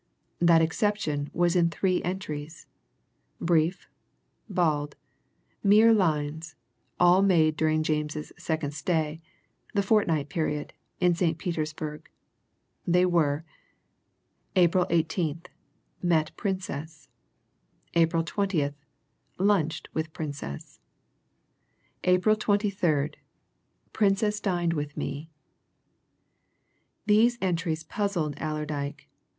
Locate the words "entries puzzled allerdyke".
27.39-29.07